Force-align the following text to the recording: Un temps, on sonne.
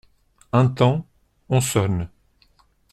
Un 0.51 0.65
temps, 0.65 1.05
on 1.49 1.61
sonne. 1.61 2.09